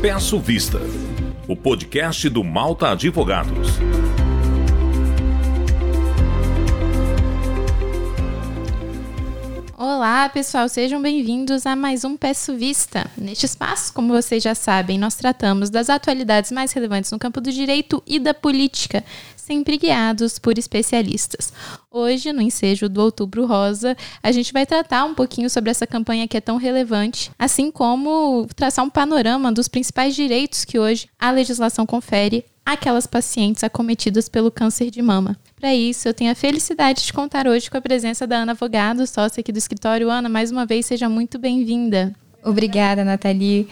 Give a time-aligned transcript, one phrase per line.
[0.00, 0.80] Peço Vista,
[1.48, 3.87] o podcast do Malta Advogados.
[9.98, 13.10] Olá, pessoal, sejam bem-vindos a mais um Peço Vista.
[13.18, 17.50] Neste espaço, como vocês já sabem, nós tratamos das atualidades mais relevantes no campo do
[17.50, 19.02] direito e da política,
[19.34, 21.52] sempre guiados por especialistas.
[21.90, 26.28] Hoje, no ensejo do Outubro Rosa, a gente vai tratar um pouquinho sobre essa campanha
[26.28, 31.32] que é tão relevante, assim como traçar um panorama dos principais direitos que hoje a
[31.32, 35.34] legislação confere àquelas pacientes acometidas pelo câncer de mama.
[35.58, 39.06] Para isso, eu tenho a felicidade de contar hoje com a presença da Ana Avogado,
[39.06, 40.10] sócia aqui do escritório.
[40.10, 42.14] Ana, mais uma vez, seja muito bem-vinda.
[42.44, 43.66] Obrigada, Nathalie.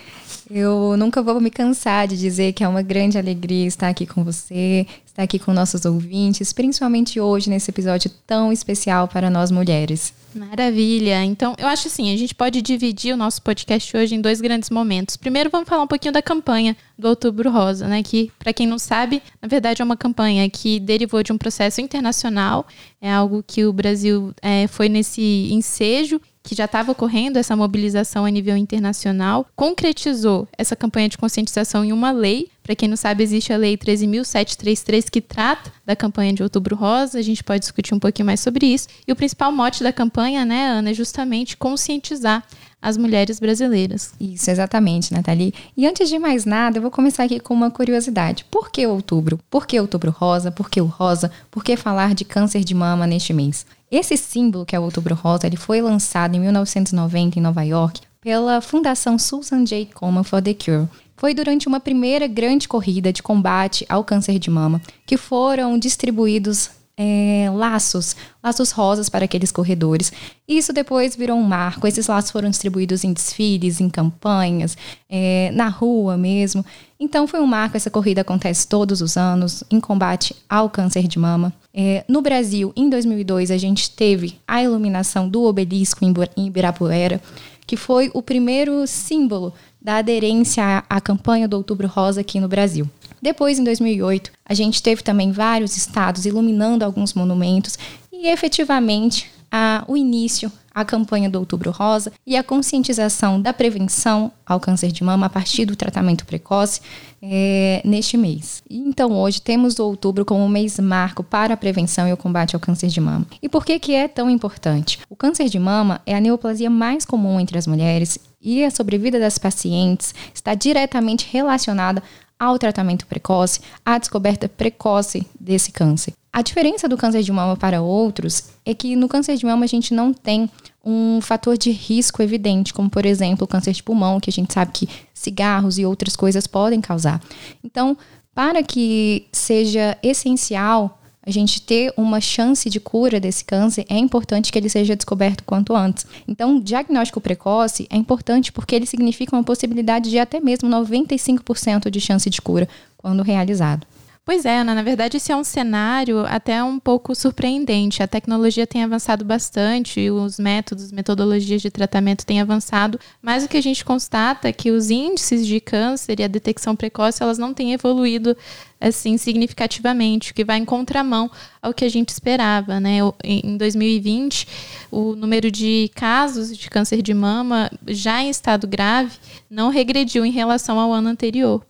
[0.51, 4.25] Eu nunca vou me cansar de dizer que é uma grande alegria estar aqui com
[4.25, 10.15] você, estar aqui com nossos ouvintes, principalmente hoje nesse episódio tão especial para nós mulheres.
[10.37, 11.25] Maravilha.
[11.25, 14.69] Então, eu acho assim, a gente pode dividir o nosso podcast hoje em dois grandes
[14.69, 15.17] momentos.
[15.17, 18.03] Primeiro, vamos falar um pouquinho da campanha do Outubro Rosa, né?
[18.03, 21.81] Que, para quem não sabe, na verdade é uma campanha que derivou de um processo
[21.81, 22.67] internacional.
[23.01, 28.25] É algo que o Brasil é, foi nesse ensejo que já estava ocorrendo essa mobilização
[28.25, 32.49] a nível internacional, concretizou essa campanha de conscientização em uma lei.
[32.63, 37.19] Para quem não sabe, existe a Lei 13.733 que trata da campanha de Outubro Rosa.
[37.19, 38.87] A gente pode discutir um pouquinho mais sobre isso.
[39.07, 42.45] E o principal mote da campanha, né, Ana, é justamente conscientizar
[42.81, 44.15] as mulheres brasileiras.
[44.21, 45.53] Isso, exatamente, Nathalie.
[45.77, 48.45] E antes de mais nada, eu vou começar aqui com uma curiosidade.
[48.49, 49.41] Por que outubro?
[49.51, 50.53] Por que outubro rosa?
[50.53, 51.31] Por que o rosa?
[51.51, 53.67] Por que falar de câncer de mama neste mês?
[53.91, 58.01] Esse símbolo, que é o Outubro Rosa, ele foi lançado em 1990 em Nova York
[58.21, 59.87] pela Fundação Susan J.
[59.95, 60.89] Komen for the Cure.
[61.17, 66.71] Foi durante uma primeira grande corrida de combate ao câncer de mama que foram distribuídos
[66.99, 70.13] é, laços, laços rosas para aqueles corredores.
[70.49, 71.87] Isso depois virou um marco.
[71.87, 74.77] Esses laços foram distribuídos em desfiles, em campanhas,
[75.09, 76.65] é, na rua mesmo.
[76.99, 77.77] Então foi um marco.
[77.77, 81.53] Essa corrida acontece todos os anos em combate ao câncer de mama.
[81.75, 87.21] É, no Brasil, em 2002, a gente teve a iluminação do obelisco em Ibirapuera,
[87.67, 89.53] que foi o primeiro símbolo
[89.83, 92.89] da aderência à, à campanha do Outubro Rosa aqui no Brasil.
[93.21, 97.79] Depois, em 2008, a gente teve também vários estados iluminando alguns monumentos
[98.13, 104.31] e efetivamente a, o início, a campanha do Outubro Rosa e a conscientização da prevenção
[104.45, 106.81] ao câncer de mama a partir do tratamento precoce
[107.23, 108.63] é, neste mês.
[108.69, 112.55] Então, hoje temos o outubro como um mês marco para a prevenção e o combate
[112.55, 113.27] ao câncer de mama.
[113.41, 114.99] E por que, que é tão importante?
[115.09, 119.19] O câncer de mama é a neoplasia mais comum entre as mulheres e a sobrevida
[119.19, 122.03] das pacientes está diretamente relacionada
[122.39, 126.13] ao tratamento precoce, à descoberta precoce desse câncer.
[126.33, 129.69] A diferença do câncer de mama para outros é que no câncer de mama a
[129.69, 130.51] gente não tem
[130.85, 134.53] um fator de risco evidente, como por exemplo o câncer de pulmão, que a gente
[134.53, 137.23] sabe que cigarros e outras coisas podem causar.
[137.65, 137.97] Então,
[138.35, 140.96] para que seja essencial
[141.27, 145.43] a gente ter uma chance de cura desse câncer, é importante que ele seja descoberto
[145.43, 146.07] quanto antes.
[146.29, 152.01] Então, diagnóstico precoce é importante porque ele significa uma possibilidade de até mesmo 95% de
[152.01, 153.85] chance de cura quando realizado.
[154.29, 158.03] Pois é, Ana, na verdade esse é um cenário até um pouco surpreendente.
[158.03, 163.57] A tecnologia tem avançado bastante, os métodos, metodologias de tratamento têm avançado, mas o que
[163.57, 167.55] a gente constata é que os índices de câncer e a detecção precoce, elas não
[167.55, 168.37] têm evoluído
[168.81, 171.31] assim significativamente, o que vai em contramão
[171.63, 172.99] ao que a gente esperava, né?
[173.23, 174.49] Em 2020,
[174.91, 179.13] o número de casos de câncer de mama já em estado grave
[179.49, 181.65] não regrediu em relação ao ano anterior.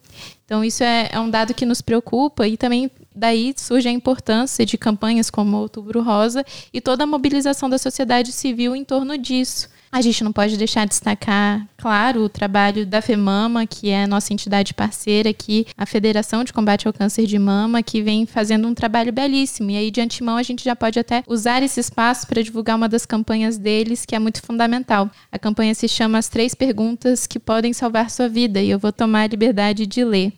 [0.47, 4.65] Então, isso é, é um dado que nos preocupa e também daí surge a importância
[4.65, 9.69] de campanhas como Outubro Rosa e toda a mobilização da sociedade civil em torno disso.
[9.91, 14.07] A gente não pode deixar de destacar, claro, o trabalho da FEMAMA, que é a
[14.07, 18.69] nossa entidade parceira aqui, a Federação de Combate ao Câncer de Mama, que vem fazendo
[18.69, 19.71] um trabalho belíssimo.
[19.71, 22.89] E aí, de antemão, a gente já pode até usar esse espaço para divulgar uma
[22.89, 25.11] das campanhas deles, que é muito fundamental.
[25.31, 28.93] A campanha se chama As Três Perguntas que Podem Salvar Sua Vida, e eu vou
[28.93, 30.33] tomar a liberdade de ler.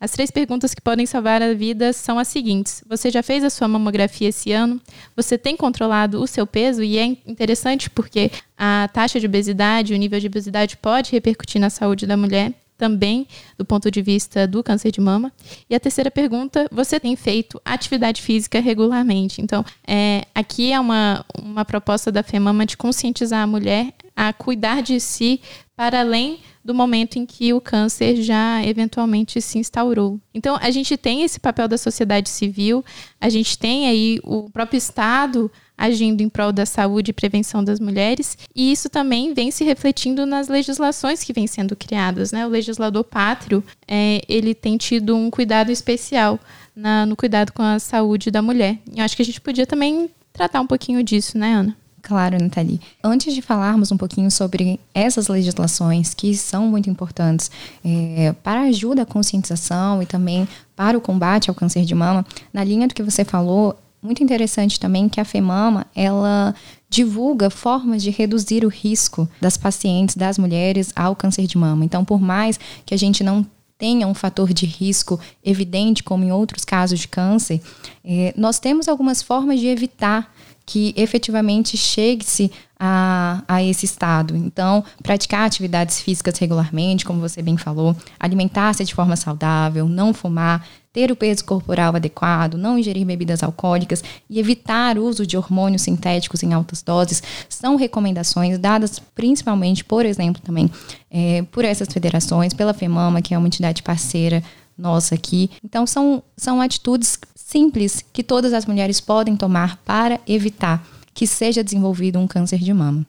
[0.00, 3.50] As três perguntas que podem salvar a vida são as seguintes: Você já fez a
[3.50, 4.80] sua mamografia esse ano?
[5.16, 6.82] Você tem controlado o seu peso?
[6.82, 11.70] E é interessante porque a taxa de obesidade, o nível de obesidade pode repercutir na
[11.70, 13.26] saúde da mulher também
[13.58, 15.30] do ponto de vista do câncer de mama.
[15.68, 19.42] E a terceira pergunta: você tem feito atividade física regularmente?
[19.42, 24.82] Então, é, aqui é uma, uma proposta da FEMAMA de conscientizar a mulher a cuidar
[24.82, 25.40] de si
[25.74, 30.20] para além do momento em que o câncer já eventualmente se instaurou.
[30.34, 32.84] Então, a gente tem esse papel da sociedade civil,
[33.18, 37.80] a gente tem aí o próprio Estado agindo em prol da saúde e prevenção das
[37.80, 42.30] mulheres, e isso também vem se refletindo nas legislações que vêm sendo criadas.
[42.30, 42.46] Né?
[42.46, 46.38] O legislador pátrio é, ele tem tido um cuidado especial
[46.76, 48.78] na, no cuidado com a saúde da mulher.
[48.94, 51.79] Eu acho que a gente podia também tratar um pouquinho disso, né, Ana?
[52.02, 52.80] Claro, Nathalie.
[53.02, 57.50] Antes de falarmos um pouquinho sobre essas legislações que são muito importantes
[57.84, 62.24] é, para a ajuda à conscientização e também para o combate ao câncer de mama,
[62.52, 66.54] na linha do que você falou, muito interessante também que a FEMAMA, ela
[66.88, 71.84] divulga formas de reduzir o risco das pacientes, das mulheres ao câncer de mama.
[71.84, 73.46] Então, por mais que a gente não
[73.78, 77.62] tenha um fator de risco evidente, como em outros casos de câncer,
[78.04, 80.30] eh, nós temos algumas formas de evitar
[80.70, 84.36] que efetivamente chegue-se a, a esse estado.
[84.36, 90.64] Então, praticar atividades físicas regularmente, como você bem falou, alimentar-se de forma saudável, não fumar,
[90.92, 95.82] ter o peso corporal adequado, não ingerir bebidas alcoólicas e evitar o uso de hormônios
[95.82, 100.70] sintéticos em altas doses são recomendações dadas principalmente, por exemplo, também
[101.10, 104.40] é, por essas federações, pela FEMAMA, que é uma entidade parceira
[104.80, 105.50] nossa aqui.
[105.64, 111.62] Então, são, são atitudes simples que todas as mulheres podem tomar para evitar que seja
[111.62, 113.04] desenvolvido um câncer de mama.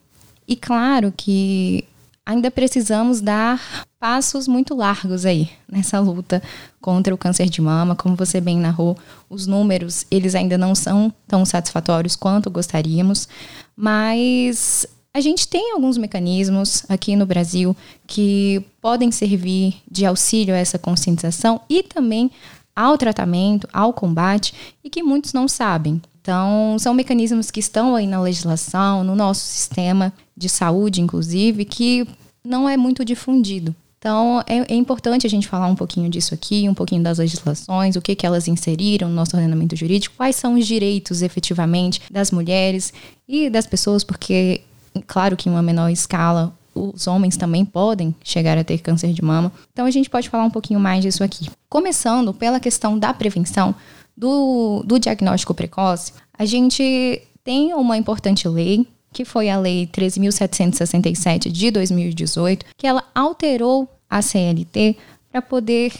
[0.46, 1.84] E claro que
[2.26, 6.42] ainda precisamos dar passos muito largos aí nessa luta
[6.80, 7.96] contra o câncer de mama.
[7.96, 8.96] Como você bem narrou,
[9.30, 13.28] os números eles ainda não são tão satisfatórios quanto gostaríamos,
[13.76, 17.76] mas a gente tem alguns mecanismos aqui no Brasil
[18.06, 22.30] que podem servir de auxílio a essa conscientização e também
[22.74, 26.00] ao tratamento, ao combate e que muitos não sabem.
[26.20, 32.06] Então, são mecanismos que estão aí na legislação, no nosso sistema de saúde, inclusive, que
[32.44, 33.74] não é muito difundido.
[33.98, 37.94] Então, é, é, importante a gente falar um pouquinho disso aqui, um pouquinho das legislações,
[37.94, 42.32] o que, que elas inseriram no nosso ordenamento jurídico, quais são os direitos efetivamente das
[42.32, 42.92] mulheres
[43.28, 44.62] e das pessoas, porque,
[45.06, 49.22] claro que em uma menor escala, os homens também podem chegar a ter câncer de
[49.22, 49.52] mama.
[49.72, 51.50] Então a gente pode falar um pouquinho mais disso aqui.
[51.68, 53.74] Começando pela questão da prevenção,
[54.16, 61.50] do, do diagnóstico precoce, a gente tem uma importante lei, que foi a Lei 13.767
[61.50, 64.96] de 2018, que ela alterou a CLT
[65.30, 65.92] para poder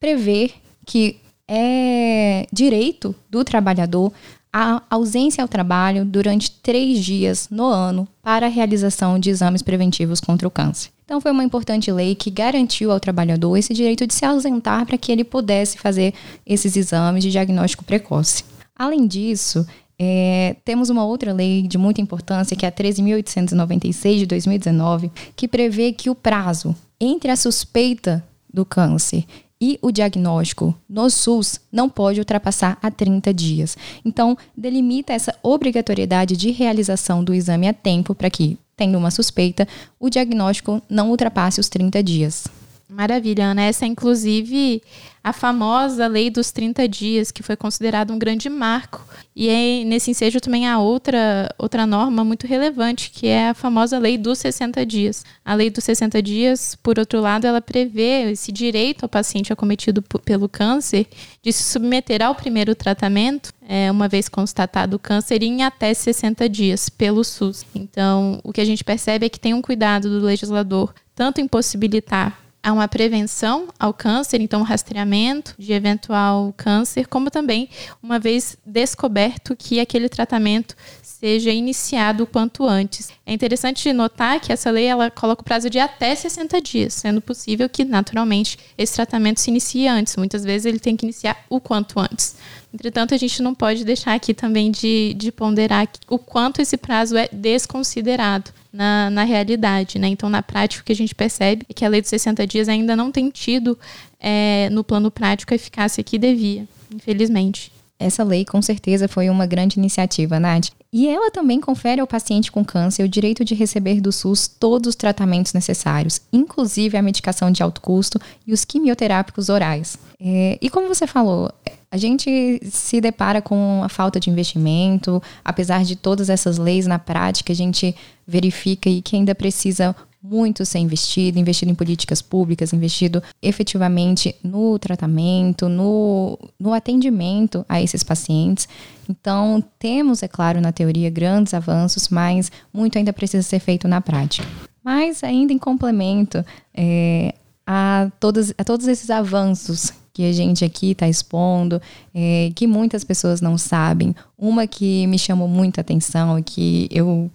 [0.00, 0.54] prever
[0.86, 4.12] que é direito do trabalhador
[4.52, 10.20] a ausência ao trabalho durante três dias no ano para a realização de exames preventivos
[10.20, 10.90] contra o câncer.
[11.04, 14.98] Então, foi uma importante lei que garantiu ao trabalhador esse direito de se ausentar para
[14.98, 16.12] que ele pudesse fazer
[16.46, 18.44] esses exames de diagnóstico precoce.
[18.76, 19.66] Além disso,
[19.98, 25.48] é, temos uma outra lei de muita importância, que é a 13.896 de 2019, que
[25.48, 29.24] prevê que o prazo entre a suspeita do câncer
[29.60, 33.76] e o diagnóstico no SUS não pode ultrapassar a 30 dias.
[34.04, 39.66] Então, delimita essa obrigatoriedade de realização do exame a tempo para que, tendo uma suspeita,
[39.98, 42.46] o diagnóstico não ultrapasse os 30 dias.
[42.90, 43.62] Maravilha, Ana.
[43.64, 44.82] Essa é, inclusive,
[45.22, 49.06] a famosa lei dos 30 dias, que foi considerada um grande marco.
[49.36, 53.98] E é, nesse ensejo também há outra, outra norma muito relevante, que é a famosa
[53.98, 55.22] lei dos 60 dias.
[55.44, 60.00] A lei dos 60 dias, por outro lado, ela prevê esse direito ao paciente acometido
[60.24, 61.06] pelo câncer
[61.42, 66.48] de se submeter ao primeiro tratamento, é, uma vez constatado o câncer, em até 60
[66.48, 67.66] dias pelo SUS.
[67.74, 71.46] Então, o que a gente percebe é que tem um cuidado do legislador tanto em
[71.46, 77.68] possibilitar a uma prevenção ao câncer, então rastreamento de eventual câncer, como também,
[78.02, 83.08] uma vez descoberto que aquele tratamento seja iniciado o quanto antes.
[83.24, 87.20] É interessante notar que essa lei ela coloca o prazo de até 60 dias, sendo
[87.20, 90.16] possível que, naturalmente, esse tratamento se inicie antes.
[90.16, 92.36] Muitas vezes ele tem que iniciar o quanto antes.
[92.78, 97.16] Entretanto, a gente não pode deixar aqui também de, de ponderar o quanto esse prazo
[97.16, 99.98] é desconsiderado na, na realidade.
[99.98, 100.06] Né?
[100.06, 102.68] Então, na prática, o que a gente percebe é que a lei dos 60 dias
[102.68, 103.76] ainda não tem tido,
[104.20, 107.72] é, no plano prático, a eficácia que devia, infelizmente.
[107.98, 110.68] Essa lei, com certeza, foi uma grande iniciativa, Nath.
[110.92, 114.90] E ela também confere ao paciente com câncer o direito de receber do SUS todos
[114.90, 119.98] os tratamentos necessários, inclusive a medicação de alto custo e os quimioterápicos orais.
[120.20, 121.52] É, e como você falou,
[121.90, 126.98] a gente se depara com a falta de investimento, apesar de todas essas leis na
[126.98, 127.94] prática, a gente
[128.26, 135.68] verifica que ainda precisa muito ser investido, investido em políticas públicas, investido efetivamente no tratamento,
[135.68, 138.68] no, no atendimento a esses pacientes.
[139.08, 144.00] Então, temos, é claro, na teoria grandes avanços, mas muito ainda precisa ser feito na
[144.00, 144.46] prática.
[144.84, 147.34] Mas, ainda em complemento é,
[147.66, 151.80] a, todos, a todos esses avanços que a gente aqui está expondo,
[152.12, 154.12] é, que muitas pessoas não sabem.
[154.36, 157.30] Uma que me chamou muita atenção e que eu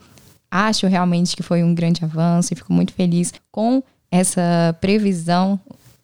[0.51, 5.57] acho realmente que foi um grande avanço e fico muito feliz com essa previsão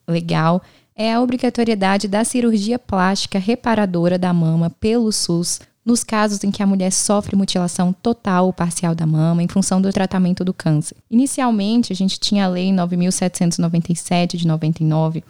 [0.08, 0.62] legal
[0.96, 6.64] é a obrigatoriedade da cirurgia plástica reparadora da mama pelo SUS nos casos em que
[6.64, 10.96] a mulher sofre mutilação total ou parcial da mama em função do tratamento do câncer.
[11.12, 15.26] Inicialmente, a gente tinha a Lei 9797 de 99,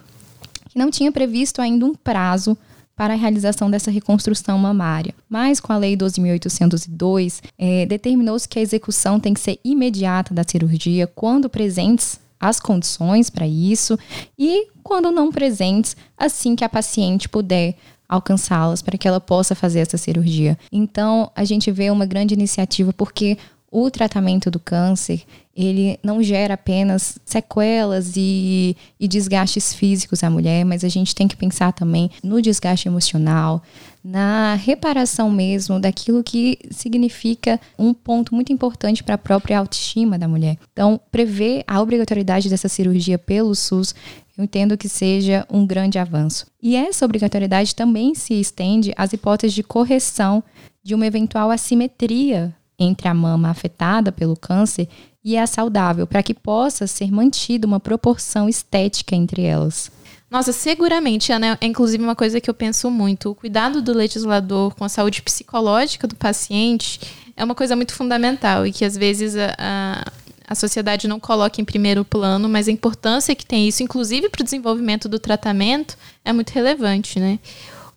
[0.70, 2.56] que não tinha previsto ainda um prazo
[2.96, 5.14] para a realização dessa reconstrução mamária.
[5.28, 10.44] Mas com a Lei 12.802, é, determinou-se que a execução tem que ser imediata da
[10.46, 13.98] cirurgia quando presentes as condições para isso
[14.38, 17.74] e quando não presentes, assim que a paciente puder
[18.08, 20.58] alcançá-las para que ela possa fazer essa cirurgia.
[20.72, 23.38] Então, a gente vê uma grande iniciativa porque
[23.70, 25.22] o tratamento do câncer
[25.54, 31.28] ele não gera apenas sequelas e, e, desgastes físicos à mulher, mas a gente tem
[31.28, 33.62] que pensar também no desgaste emocional,
[34.02, 40.26] na reparação mesmo daquilo que significa um ponto muito importante para a própria autoestima da
[40.26, 40.56] mulher.
[40.72, 43.94] Então, prever a obrigatoriedade dessa cirurgia pelo SUS
[44.38, 46.46] eu entendo que seja um grande avanço.
[46.62, 50.42] E essa obrigatoriedade também se estende às hipóteses de correção
[50.82, 54.88] de uma eventual assimetria entre a mama afetada pelo câncer
[55.22, 59.92] e a saudável, para que possa ser mantida uma proporção estética entre elas.
[60.30, 63.30] Nossa, seguramente, Ana, é inclusive uma coisa que eu penso muito.
[63.30, 67.00] O cuidado do legislador com a saúde psicológica do paciente
[67.36, 70.12] é uma coisa muito fundamental e que às vezes a, a
[70.50, 74.40] a sociedade não coloca em primeiro plano, mas a importância que tem isso, inclusive para
[74.40, 77.38] o desenvolvimento do tratamento, é muito relevante, né?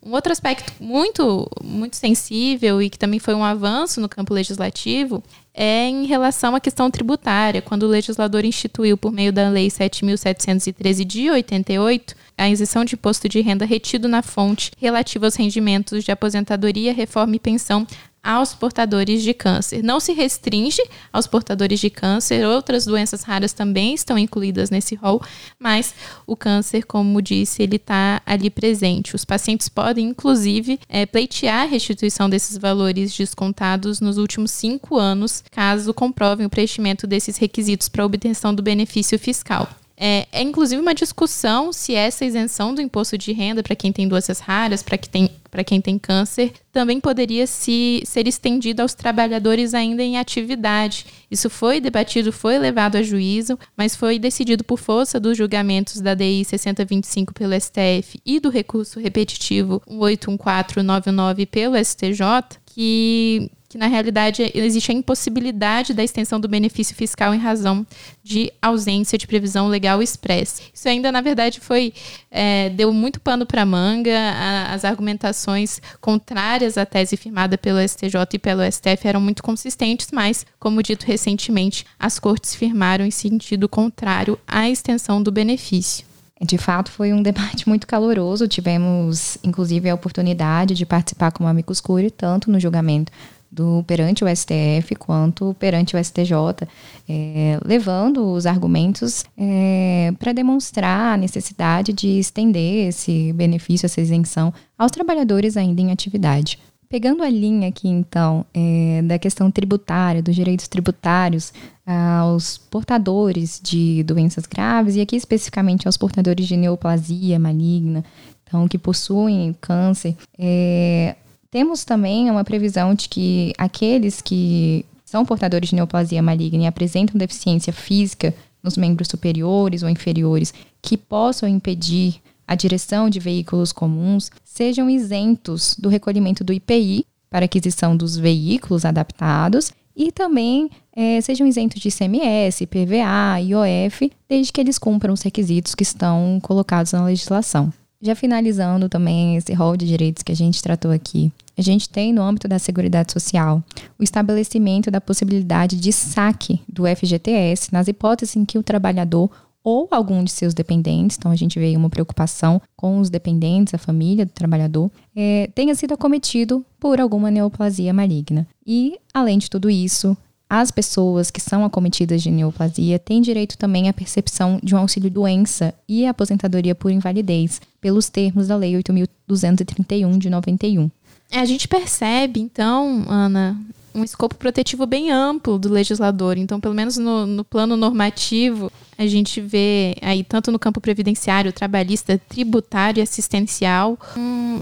[0.05, 5.23] Um outro aspecto muito, muito sensível e que também foi um avanço no campo legislativo
[5.53, 11.05] é em relação à questão tributária, quando o legislador instituiu, por meio da Lei 7.713
[11.05, 16.11] de 88, a isenção de imposto de renda retido na fonte relativa aos rendimentos de
[16.11, 17.87] aposentadoria, reforma e pensão
[18.23, 19.83] aos portadores de câncer.
[19.83, 25.21] Não se restringe aos portadores de câncer, outras doenças raras também estão incluídas nesse rol,
[25.59, 25.93] mas
[26.25, 29.15] o câncer, como disse, ele está ali presente.
[29.15, 35.43] Os pacientes podem, inclusive, é, pleitear a restituição desses valores descontados nos últimos cinco anos,
[35.51, 39.69] caso comprovem o preenchimento desses requisitos para obtenção do benefício fiscal.
[39.95, 44.07] É, é, inclusive uma discussão se essa isenção do imposto de renda para quem tem
[44.07, 45.29] doenças raras, para quem, tem,
[45.61, 51.05] quem tem câncer, também poderia se, ser estendida aos trabalhadores ainda em atividade.
[51.29, 56.13] Isso foi debatido, foi levado a juízo, mas foi decidido por força dos julgamentos da
[56.13, 64.51] DI 6025 pelo STF e do recurso repetitivo 1814999 pelo STJ, que que na realidade
[64.53, 67.83] existe a impossibilidade da extensão do benefício fiscal em razão
[68.23, 70.61] de ausência de previsão legal expressa.
[70.71, 71.91] Isso ainda, na verdade, foi
[72.29, 74.15] é, deu muito pano para manga.
[74.15, 80.09] A, as argumentações contrárias à tese firmada pelo STJ e pelo STF eram muito consistentes,
[80.13, 86.05] mas, como dito recentemente, as cortes firmaram em sentido contrário à extensão do benefício.
[86.39, 88.47] De fato, foi um debate muito caloroso.
[88.47, 93.11] Tivemos, inclusive, a oportunidade de participar como amicus curiae, tanto no julgamento
[93.53, 96.67] do perante o STF quanto perante o STJ,
[97.07, 104.53] é, levando os argumentos é, para demonstrar a necessidade de estender esse benefício, essa isenção
[104.77, 106.57] aos trabalhadores ainda em atividade.
[106.89, 111.51] Pegando a linha aqui, então, é, da questão tributária, dos direitos tributários
[111.85, 118.03] aos portadores de doenças graves, e aqui especificamente aos portadores de neoplasia maligna,
[118.43, 121.15] então, que possuem câncer, é,
[121.53, 127.15] temos também uma previsão de que aqueles que são portadores de neoplasia maligna e apresentam
[127.15, 128.33] deficiência física
[128.63, 132.15] nos membros superiores ou inferiores que possam impedir
[132.47, 138.83] a direção de veículos comuns sejam isentos do recolhimento do IPI para aquisição dos veículos
[138.83, 145.21] adaptados e também é, sejam isentos de ICMS, PVA, IOF, desde que eles cumpram os
[145.21, 147.71] requisitos que estão colocados na legislação.
[148.01, 152.11] Já finalizando também esse rol de direitos que a gente tratou aqui, a gente tem
[152.11, 153.63] no âmbito da Seguridade Social
[153.99, 159.29] o estabelecimento da possibilidade de saque do FGTS nas hipóteses em que o trabalhador
[159.63, 163.77] ou algum de seus dependentes, então a gente vê uma preocupação com os dependentes, a
[163.77, 168.45] família do trabalhador, é, tenha sido acometido por alguma neoplasia maligna.
[168.67, 170.17] E, além de tudo isso,
[170.49, 175.73] as pessoas que são acometidas de neoplasia têm direito também à percepção de um auxílio-doença
[175.87, 180.91] e aposentadoria por invalidez, pelos termos da Lei 8.231 de 91.
[181.33, 183.59] É, a gente percebe, então, Ana,
[183.95, 186.37] um escopo protetivo bem amplo do legislador.
[186.37, 191.51] Então, pelo menos no, no plano normativo, a gente vê aí, tanto no campo previdenciário,
[191.51, 194.61] trabalhista, tributário e assistencial, um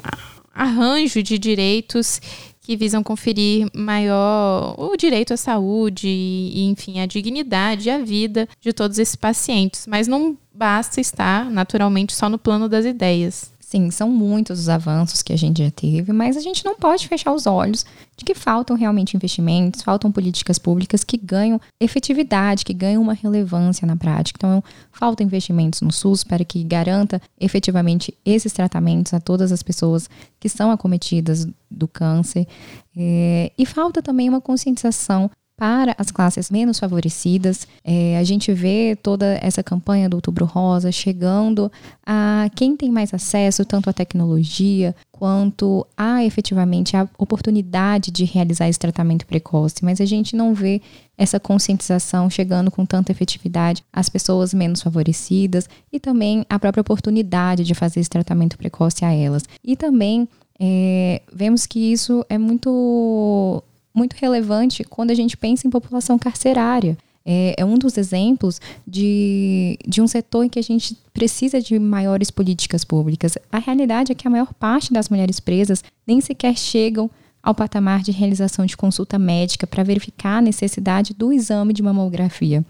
[0.56, 2.22] arranjo de direitos
[2.62, 8.48] que visam conferir maior o direito à saúde e, enfim, a dignidade e a vida
[8.62, 9.86] de todos esses pacientes.
[9.88, 13.51] Mas não basta estar naturalmente só no plano das ideias.
[13.72, 17.08] Sim, são muitos os avanços que a gente já teve, mas a gente não pode
[17.08, 17.86] fechar os olhos
[18.18, 23.88] de que faltam realmente investimentos, faltam políticas públicas que ganham efetividade, que ganham uma relevância
[23.88, 24.38] na prática.
[24.38, 24.62] Então,
[24.92, 30.50] faltam investimentos no SUS para que garanta efetivamente esses tratamentos a todas as pessoas que
[30.50, 32.46] são acometidas do câncer.
[32.94, 37.68] É, e falta também uma conscientização para as classes menos favorecidas.
[37.86, 41.72] É, a gente vê toda essa campanha do Outubro Rosa chegando
[42.04, 48.68] a quem tem mais acesso, tanto à tecnologia quanto a efetivamente a oportunidade de realizar
[48.70, 50.82] esse tratamento precoce, mas a gente não vê
[51.16, 57.64] essa conscientização chegando com tanta efetividade às pessoas menos favorecidas e também a própria oportunidade
[57.64, 59.44] de fazer esse tratamento precoce a elas.
[59.64, 60.28] E também
[60.60, 66.98] é, vemos que isso é muito muito relevante quando a gente pensa em população carcerária.
[67.24, 71.78] É, é, um dos exemplos de, de um setor em que a gente precisa de
[71.78, 73.38] maiores políticas públicas.
[73.52, 77.12] A realidade é que a maior parte das mulheres presas nem sequer chegam
[77.44, 82.66] ao patamar de realização de consulta médica para verificar a necessidade do exame de mamografia.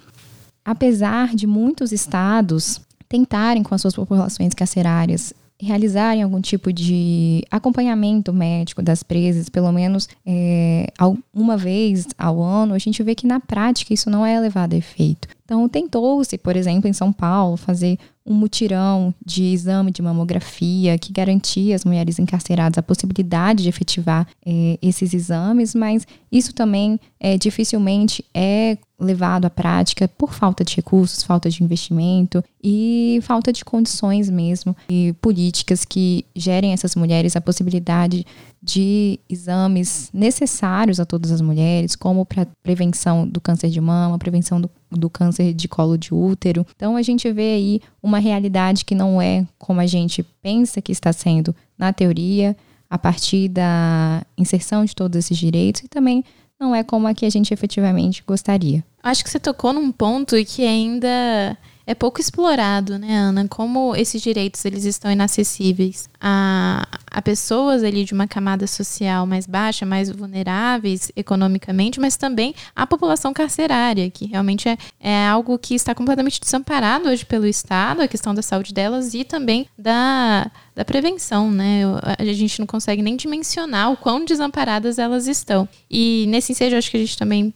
[0.63, 8.33] Apesar de muitos estados tentarem com as suas populações carcerárias realizarem algum tipo de acompanhamento
[8.33, 10.87] médico das presas, pelo menos é,
[11.33, 14.77] uma vez ao ano, a gente vê que na prática isso não é levado a
[14.77, 15.27] efeito.
[15.45, 21.11] Então, tentou-se, por exemplo, em São Paulo, fazer um mutirão de exame de mamografia que
[21.11, 27.37] garantia às mulheres encarceradas a possibilidade de efetivar é, esses exames, mas isso também é,
[27.37, 33.65] dificilmente é levado à prática por falta de recursos, falta de investimento e falta de
[33.65, 38.25] condições mesmo e políticas que gerem essas mulheres a possibilidade
[38.61, 44.61] de exames necessários a todas as mulheres, como para prevenção do câncer de mama, prevenção
[44.61, 46.65] do, do câncer de colo de útero.
[46.75, 50.91] Então a gente vê aí uma realidade que não é como a gente pensa que
[50.91, 52.55] está sendo na teoria,
[52.91, 56.25] a partir da inserção de todos esses direitos e também
[56.61, 58.83] não é como a que a gente efetivamente gostaria.
[59.01, 61.57] Acho que você tocou num ponto que ainda
[61.91, 63.47] é pouco explorado, né, Ana?
[63.49, 69.45] Como esses direitos eles estão inacessíveis a, a pessoas ali de uma camada social mais
[69.45, 75.75] baixa, mais vulneráveis economicamente, mas também a população carcerária, que realmente é, é algo que
[75.75, 80.85] está completamente desamparado hoje pelo Estado, a questão da saúde delas e também da, da
[80.85, 81.81] prevenção, né?
[82.17, 85.67] A gente não consegue nem dimensionar o quão desamparadas elas estão.
[85.89, 87.53] E nesse ensejo, acho que a gente também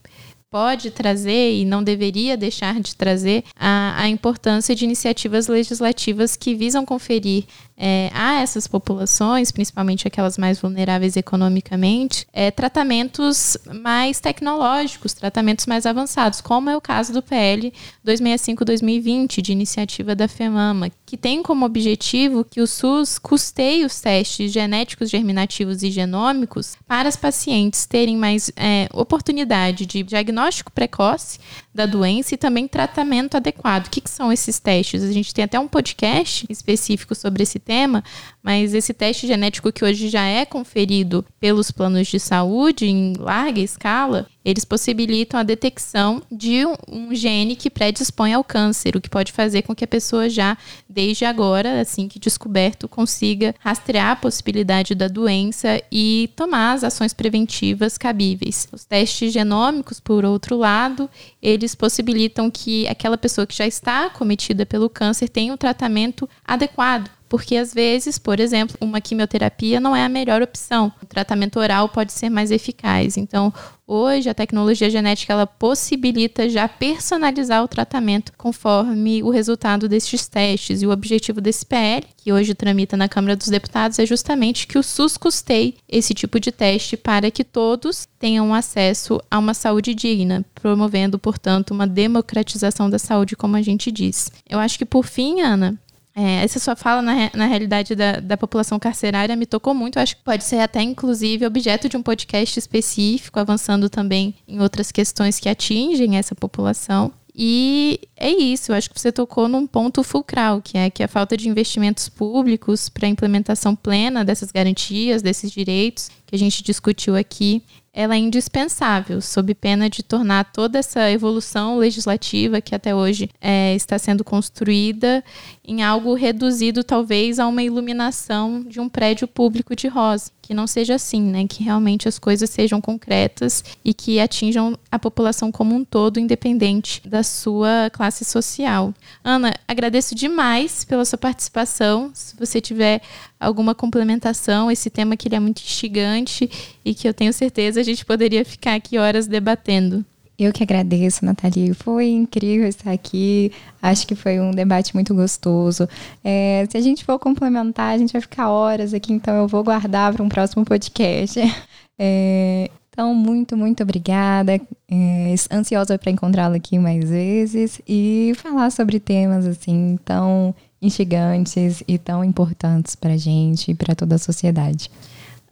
[0.56, 6.54] pode trazer e não deveria deixar de trazer a, a importância de iniciativas legislativas que
[6.54, 7.44] visam conferir
[7.76, 15.84] é, a essas populações, principalmente aquelas mais vulneráveis economicamente, é, tratamentos mais tecnológicos, tratamentos mais
[15.84, 17.72] avançados, como é o caso do PL
[18.04, 24.52] 265-2020, de iniciativa da FEMAMA, que tem como objetivo que o SUS custeie os testes
[24.52, 31.38] genéticos, germinativos e genômicos para as pacientes terem mais é, oportunidade de diagnóstico precoce
[31.74, 33.86] da doença e também tratamento adequado.
[33.86, 35.02] O que, que são esses testes?
[35.02, 38.02] A gente tem até um podcast específico sobre esse tema,
[38.40, 43.60] mas esse teste genético que hoje já é conferido pelos planos de saúde em larga
[43.60, 49.32] escala, eles possibilitam a detecção de um, gene que predispõe ao câncer, o que pode
[49.32, 50.56] fazer com que a pessoa já,
[50.88, 57.12] desde agora, assim que descoberto, consiga rastrear a possibilidade da doença e tomar as ações
[57.12, 58.68] preventivas cabíveis.
[58.70, 61.10] Os testes genômicos, por outro lado,
[61.42, 67.15] eles possibilitam que aquela pessoa que já está acometida pelo câncer tenha um tratamento adequado
[67.28, 70.92] porque às vezes, por exemplo, uma quimioterapia não é a melhor opção.
[71.02, 73.16] O tratamento oral pode ser mais eficaz.
[73.16, 73.52] Então,
[73.86, 80.82] hoje a tecnologia genética ela possibilita já personalizar o tratamento conforme o resultado destes testes.
[80.82, 84.78] E o objetivo desse PL, que hoje tramita na Câmara dos Deputados, é justamente que
[84.78, 89.94] o SUS custeie esse tipo de teste para que todos tenham acesso a uma saúde
[89.94, 94.30] digna, promovendo, portanto, uma democratização da saúde, como a gente diz.
[94.48, 95.78] Eu acho que por fim, Ana,
[96.18, 99.98] é, essa sua fala na, na realidade da, da população carcerária me tocou muito.
[99.98, 104.58] Eu acho que pode ser até, inclusive, objeto de um podcast específico, avançando também em
[104.58, 107.12] outras questões que atingem essa população.
[107.38, 111.08] E é isso, eu acho que você tocou num ponto fulcral, que é que a
[111.08, 116.62] falta de investimentos públicos para a implementação plena dessas garantias, desses direitos, que a gente
[116.62, 117.62] discutiu aqui,
[117.98, 123.74] ela é indispensável, sob pena de tornar toda essa evolução legislativa que até hoje é,
[123.74, 125.24] está sendo construída
[125.66, 130.30] em algo reduzido, talvez, a uma iluminação de um prédio público de rosa.
[130.46, 131.44] Que não seja assim, né?
[131.48, 137.02] Que realmente as coisas sejam concretas e que atinjam a população como um todo, independente
[137.04, 138.94] da sua classe social.
[139.24, 142.12] Ana, agradeço demais pela sua participação.
[142.14, 143.02] Se você tiver
[143.40, 146.48] alguma complementação, esse tema que ele é muito instigante
[146.84, 150.04] e que eu tenho certeza a gente poderia ficar aqui horas debatendo.
[150.38, 151.72] Eu que agradeço, Nathalie.
[151.72, 153.50] Foi incrível estar aqui.
[153.80, 155.88] Acho que foi um debate muito gostoso.
[156.22, 159.64] É, se a gente for complementar, a gente vai ficar horas aqui, então eu vou
[159.64, 161.40] guardar para um próximo podcast.
[161.98, 164.60] É, então, muito, muito obrigada.
[164.90, 171.96] É, ansiosa para encontrá-la aqui mais vezes e falar sobre temas assim tão instigantes e
[171.96, 174.90] tão importantes para a gente e para toda a sociedade.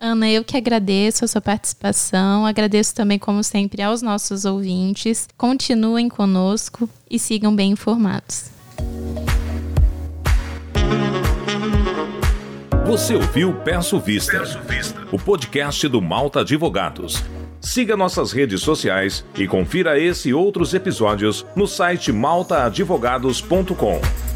[0.01, 5.29] Ana, eu que agradeço a sua participação, agradeço também, como sempre, aos nossos ouvintes.
[5.37, 8.51] Continuem conosco e sigam bem informados.
[12.87, 17.25] Você ouviu Peço Vista, Peço Vista, o podcast do Malta Advogados.
[17.59, 24.34] Siga nossas redes sociais e confira esse e outros episódios no site maltaadvogados.com.